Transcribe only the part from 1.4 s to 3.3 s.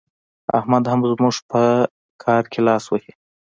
په کار کې لاس وهي.